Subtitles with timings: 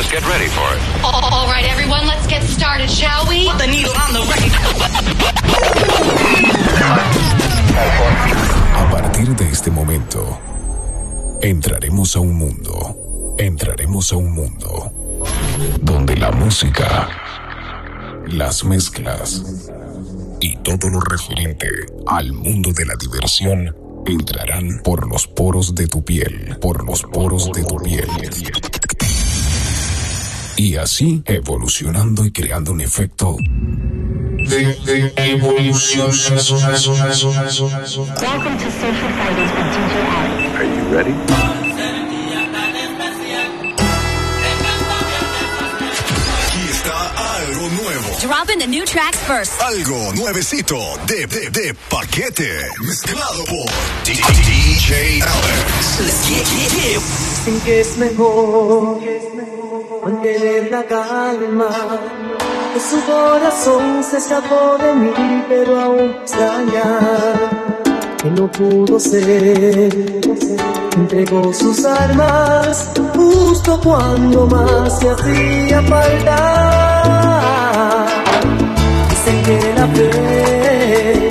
[0.00, 0.80] must get ready for it.
[1.04, 3.48] All everyone, let's get started, shall we?
[8.76, 10.40] A partir de este momento,
[11.42, 14.90] entraremos a un mundo, entraremos a un mundo
[15.82, 17.08] donde la música,
[18.26, 19.42] las mezclas
[20.40, 21.68] y todo lo referente
[22.06, 23.76] al mundo de la diversión
[24.06, 28.08] entrarán por los poros de tu piel, por los poros de tu piel
[30.60, 34.76] y así evolucionando y creando un efecto de.
[38.20, 40.56] Welcome to Social Fridays with DJ Adam.
[40.56, 41.14] Are you ready?
[46.44, 46.96] Aquí está
[47.36, 48.08] algo nuevo.
[48.58, 49.62] The new tracks first.
[49.62, 52.68] Algo nuevecito de, de, de paquete.
[52.80, 53.70] Mezclado por
[54.04, 56.00] DJ Alex.
[57.66, 59.02] Es mejor.
[59.02, 59.39] Es mejor
[60.04, 61.70] mantener la calma.
[62.78, 66.98] Su corazón se escapó de mí, pero aún extraña
[68.22, 69.90] que no pudo ser.
[70.96, 76.36] Entregó sus armas justo cuando más se hacía falta.
[79.10, 81.28] Dicen que la fe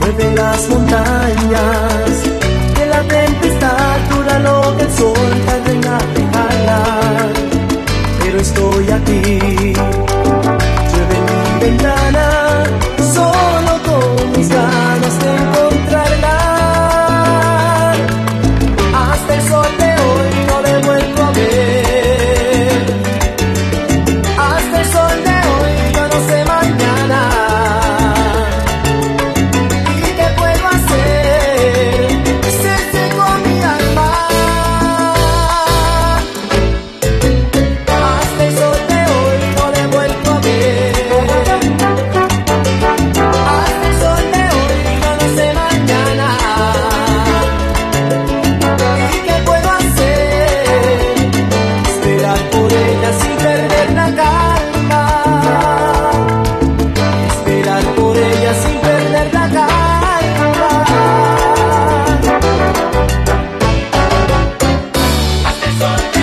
[0.00, 2.10] mueve las montañas,
[2.76, 5.19] que la tempestad dura lo que el sol
[8.50, 9.59] estoy a ti.
[65.80, 66.19] Son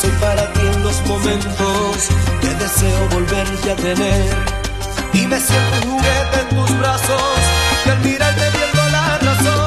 [0.00, 2.08] soy para ti en los momentos
[2.40, 4.34] que deseo volverte a tener.
[5.12, 7.38] Y me siento un juguete en tus brazos
[7.86, 9.61] y al mirarte pierdo la razón.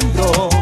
[0.00, 0.57] Me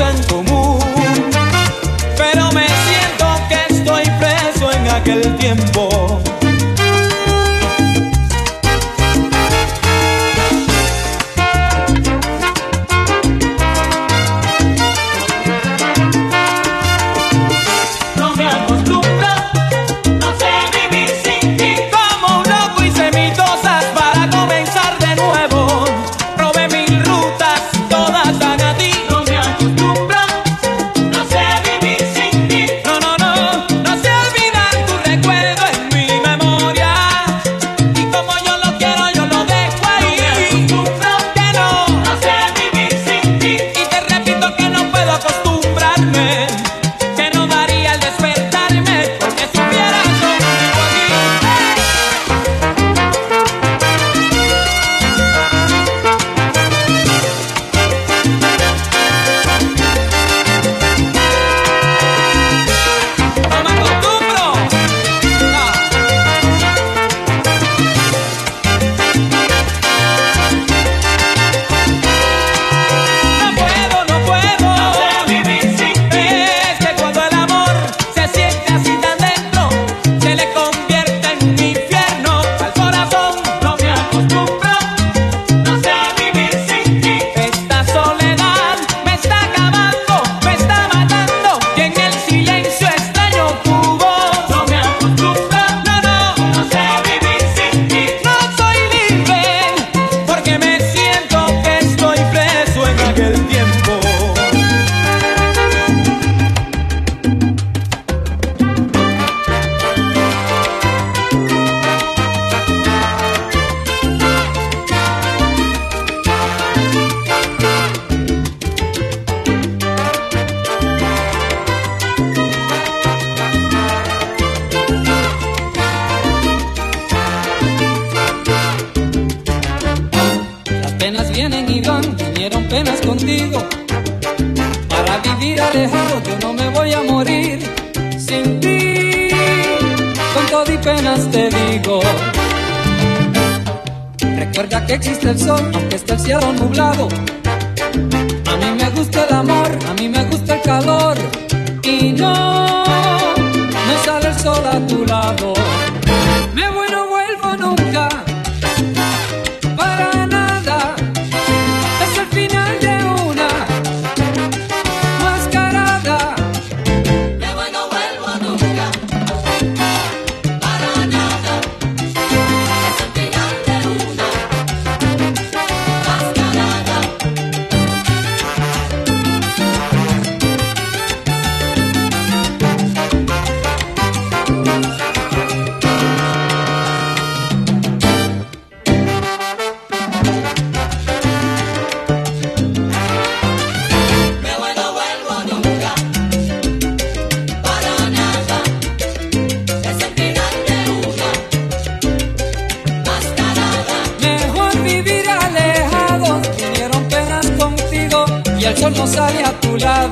[0.00, 0.37] amigos en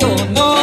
[0.07, 0.56] tu lado, no.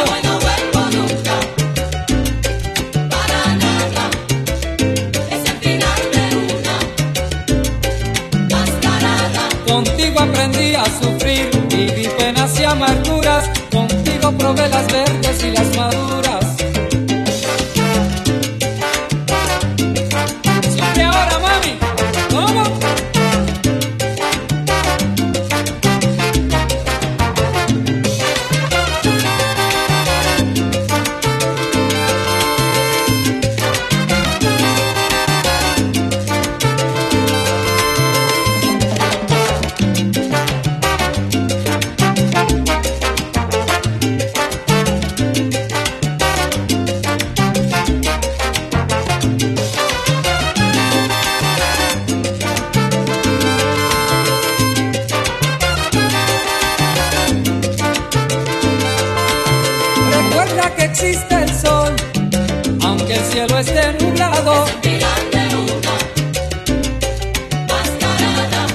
[63.64, 64.66] esté nublado.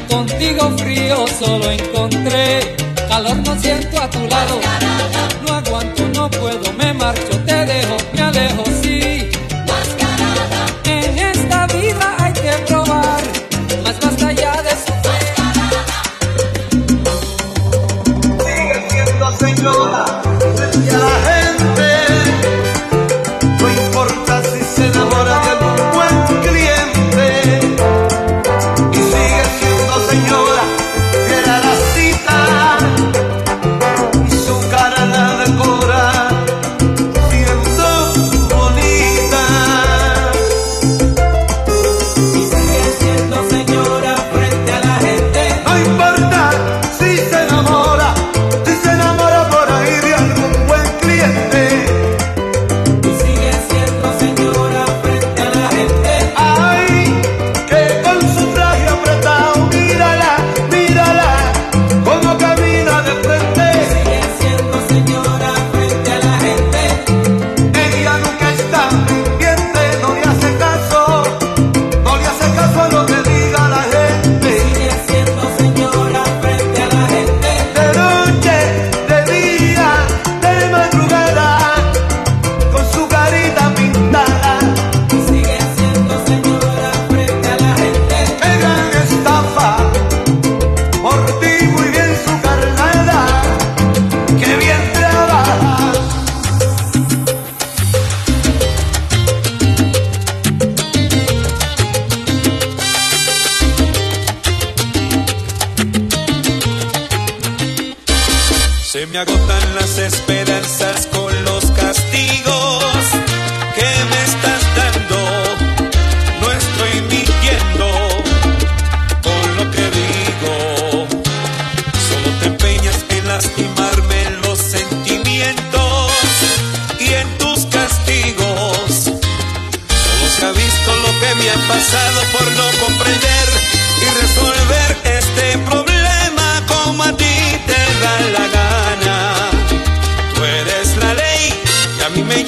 [0.09, 2.75] Contigo frío solo encontré,
[3.07, 4.88] calor no siento a tu lado.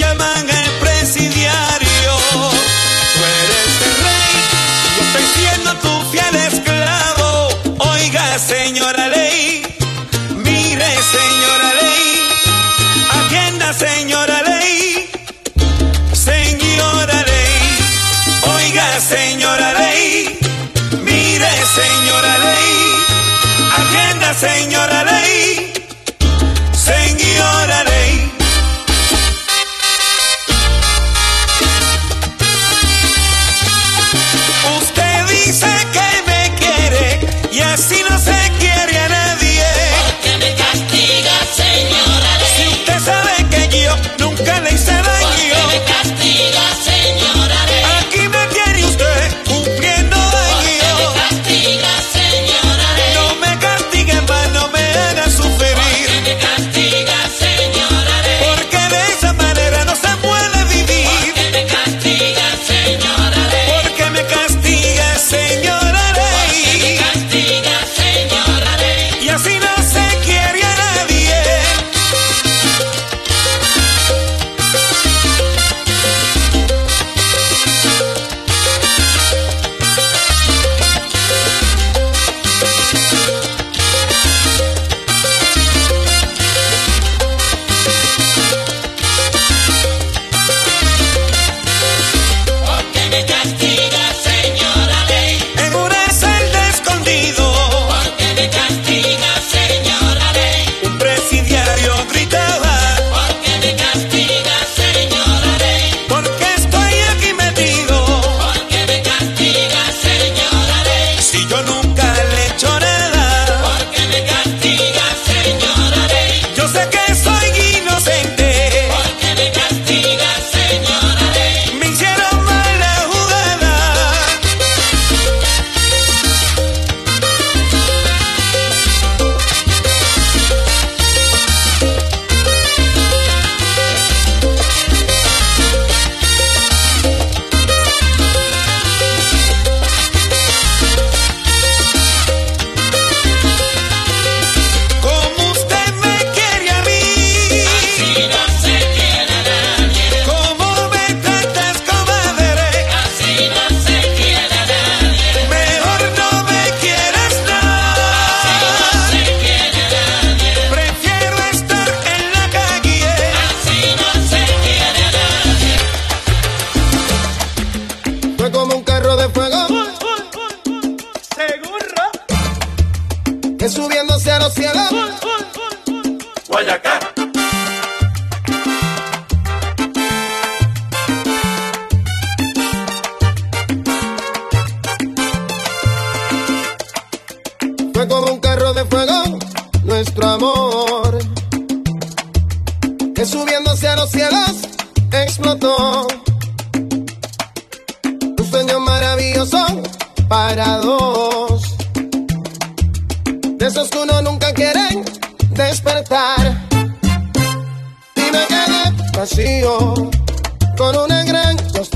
[0.01, 2.11] llaman el presidiario.
[3.13, 4.33] Tú eres el rey,
[4.95, 7.29] yo estoy siendo tu fiel esclavo.
[7.93, 9.63] Oiga, señora ley,
[10.47, 12.09] mire, señora ley,
[13.21, 15.09] agenda, señora ley,
[16.13, 17.59] señora ley,
[18.55, 20.39] oiga, señora ley,
[21.03, 22.73] mire, señora ley,
[23.81, 25.70] agenda, señora ley.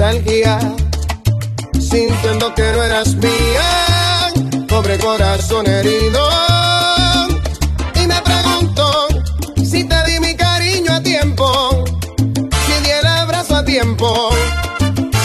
[0.05, 0.59] nostalgia,
[1.79, 4.31] sintiendo que no eras mía,
[4.67, 6.19] pobre corazón herido.
[7.95, 9.07] Y me pregunto
[9.63, 11.83] si te di mi cariño a tiempo,
[12.67, 14.29] si di el abrazo a tiempo,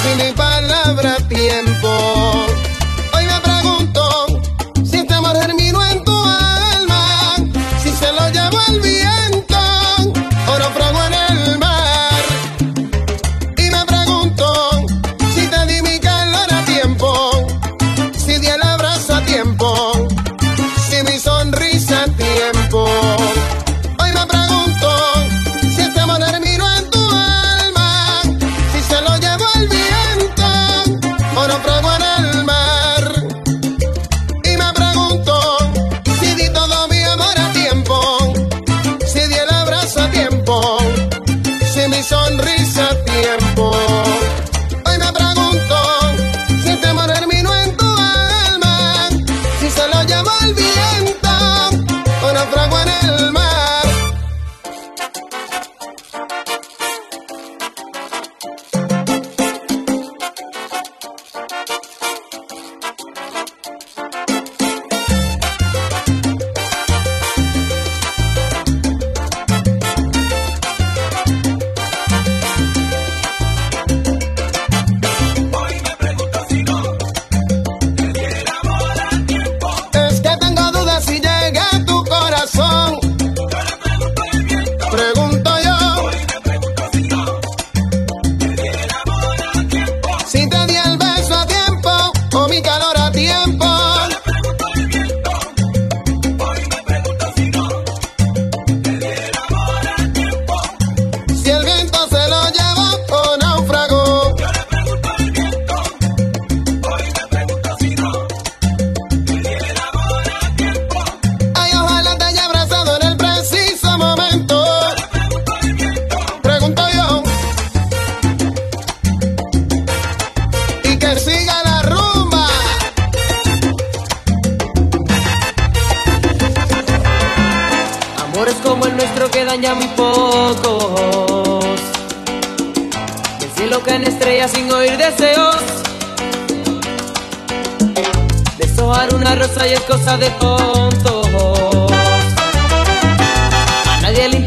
[0.03, 2.20] si mi palabra a tiempo.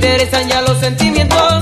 [0.03, 1.52] interesan ya los sentimientos.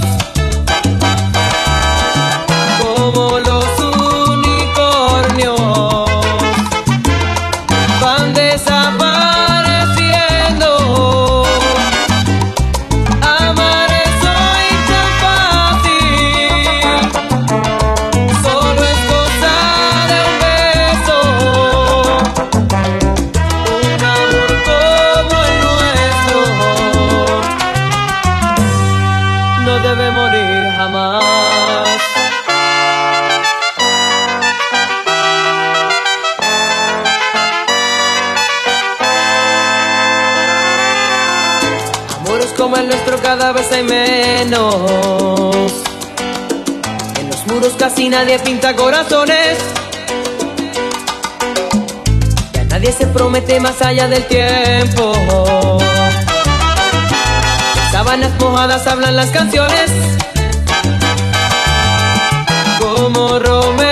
[49.02, 49.58] corazones.
[52.54, 55.14] Ya nadie se promete más allá del tiempo.
[58.20, 59.90] Las mojadas hablan las canciones.
[62.80, 63.91] Como Romeo.